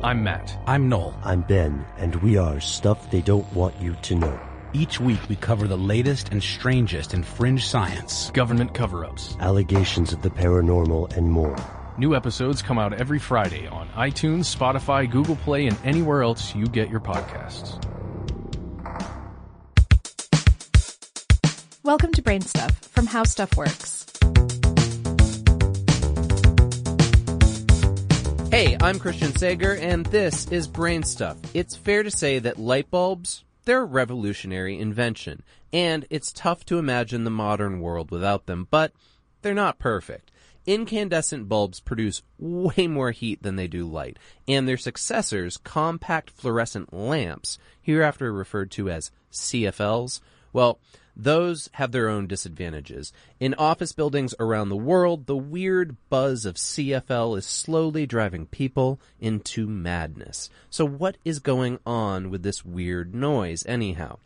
[0.00, 0.56] I'm Matt.
[0.64, 1.12] I'm Noel.
[1.24, 4.40] I'm Ben, and we are Stuff They Don't Want You to Know.
[4.72, 9.36] Each week we cover the latest and strangest in fringe science, Government cover ups.
[9.40, 11.56] Allegations of the paranormal and more.
[11.98, 16.66] New episodes come out every Friday on iTunes, Spotify, Google Play, and anywhere else you
[16.66, 17.84] get your podcasts.
[21.82, 24.07] Welcome to Brain Stuff from How Stuff Works.
[28.58, 31.36] Hey, I'm Christian Sager, and this is Brain Stuff.
[31.54, 36.78] It's fair to say that light bulbs, they're a revolutionary invention, and it's tough to
[36.80, 38.90] imagine the modern world without them, but
[39.42, 40.32] they're not perfect.
[40.66, 46.92] Incandescent bulbs produce way more heat than they do light, and their successors, compact fluorescent
[46.92, 50.18] lamps, hereafter referred to as CFLs,
[50.52, 50.78] well,
[51.20, 53.12] those have their own disadvantages.
[53.40, 59.00] In office buildings around the world, the weird buzz of CFL is slowly driving people
[59.18, 60.48] into madness.
[60.70, 64.18] So what is going on with this weird noise anyhow?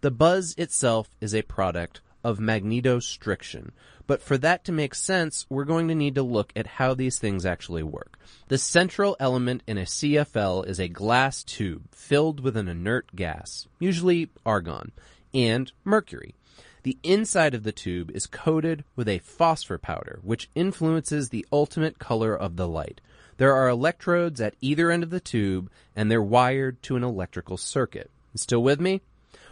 [0.00, 3.70] The buzz itself is a product of magnetostriction.
[4.06, 7.18] But for that to make sense, we're going to need to look at how these
[7.18, 8.18] things actually work.
[8.48, 13.68] The central element in a CFL is a glass tube filled with an inert gas,
[13.78, 14.90] usually argon,
[15.34, 16.34] and mercury.
[16.82, 21.98] The inside of the tube is coated with a phosphor powder, which influences the ultimate
[21.98, 23.00] color of the light.
[23.36, 27.56] There are electrodes at either end of the tube, and they're wired to an electrical
[27.56, 28.10] circuit.
[28.34, 29.02] Still with me?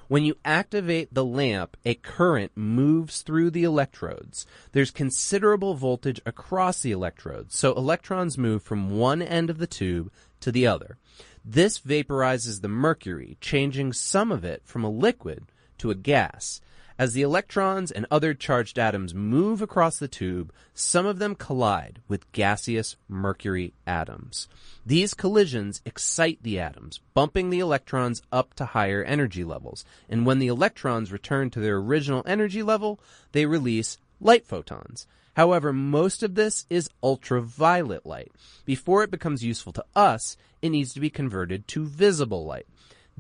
[0.08, 4.46] When you activate the lamp, a current moves through the electrodes.
[4.72, 10.10] There's considerable voltage across the electrodes, so electrons move from one end of the tube
[10.40, 10.96] to the other.
[11.44, 15.44] This vaporizes the mercury, changing some of it from a liquid
[15.78, 16.60] to a gas.
[16.98, 22.00] As the electrons and other charged atoms move across the tube, some of them collide
[22.08, 24.48] with gaseous mercury atoms.
[24.84, 29.84] These collisions excite the atoms, bumping the electrons up to higher energy levels.
[30.08, 32.98] And when the electrons return to their original energy level,
[33.30, 35.06] they release light photons.
[35.34, 38.32] However, most of this is ultraviolet light.
[38.64, 42.66] Before it becomes useful to us, it needs to be converted to visible light.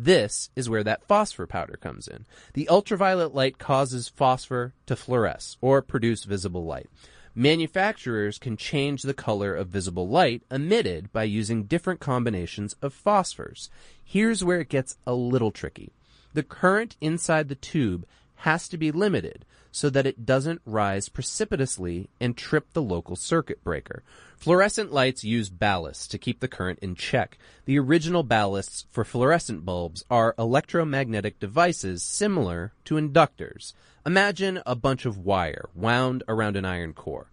[0.00, 2.24] This is where that phosphor powder comes in.
[2.54, 6.88] The ultraviolet light causes phosphor to fluoresce or produce visible light.
[7.34, 13.70] Manufacturers can change the color of visible light emitted by using different combinations of phosphors.
[14.04, 15.90] Here's where it gets a little tricky.
[16.32, 18.06] The current inside the tube
[18.38, 23.62] has to be limited so that it doesn't rise precipitously and trip the local circuit
[23.62, 24.02] breaker.
[24.36, 27.38] Fluorescent lights use ballasts to keep the current in check.
[27.64, 33.72] The original ballasts for fluorescent bulbs are electromagnetic devices similar to inductors.
[34.06, 37.30] Imagine a bunch of wire wound around an iron core.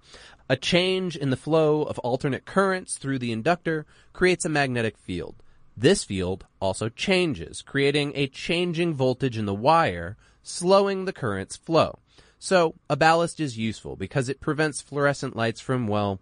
[0.49, 5.35] A change in the flow of alternate currents through the inductor creates a magnetic field.
[5.77, 11.99] This field also changes, creating a changing voltage in the wire, slowing the current's flow.
[12.39, 16.19] So a ballast is useful because it prevents fluorescent lights from, well,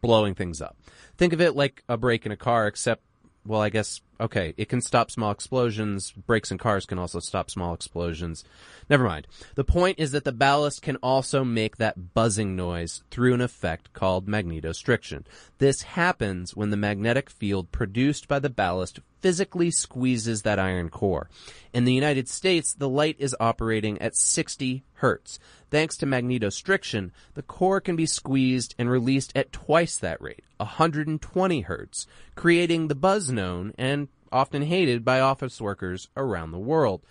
[0.00, 0.76] blowing things up.
[1.16, 3.02] Think of it like a brake in a car, except,
[3.44, 6.12] well, I guess, okay, it can stop small explosions.
[6.12, 8.44] Brakes in cars can also stop small explosions.
[8.88, 9.26] Never mind.
[9.54, 13.92] The point is that the ballast can also make that buzzing noise through an effect
[13.92, 15.24] called magnetostriction.
[15.58, 21.28] This happens when the magnetic field produced by the ballast physically squeezes that iron core.
[21.72, 25.38] In the United States, the light is operating at 60 hertz.
[25.70, 31.60] Thanks to magnetostriction, the core can be squeezed and released at twice that rate, 120
[31.62, 37.02] hertz, creating the buzz known and often hated by office workers around the world.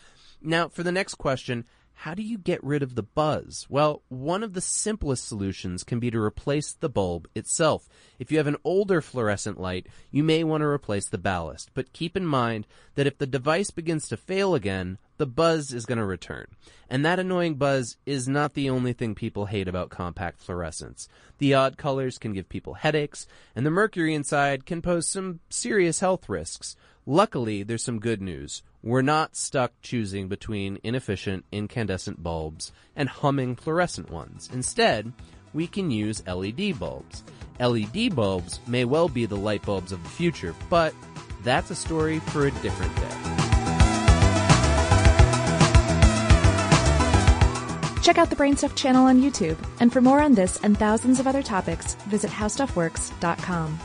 [0.42, 1.66] Now, for the next question,
[2.02, 3.68] how do you get rid of the buzz?
[3.70, 7.88] Well, one of the simplest solutions can be to replace the bulb itself.
[8.18, 11.94] If you have an older fluorescent light, you may want to replace the ballast, but
[11.94, 16.00] keep in mind that if the device begins to fail again, the buzz is going
[16.00, 16.48] to return.
[16.90, 21.08] And that annoying buzz is not the only thing people hate about compact fluorescents.
[21.38, 26.00] The odd colors can give people headaches, and the mercury inside can pose some serious
[26.00, 26.76] health risks.
[27.06, 28.64] Luckily, there's some good news.
[28.84, 34.50] We're not stuck choosing between inefficient incandescent bulbs and humming fluorescent ones.
[34.52, 35.14] Instead,
[35.54, 37.24] we can use LED bulbs.
[37.60, 40.96] LED bulbs may well be the light bulbs of the future, but
[41.44, 43.32] that's a story for a different day.
[48.02, 51.28] Check out the Brainstuff channel on YouTube, and for more on this and thousands of
[51.28, 53.80] other topics, visit howstuffworks.com.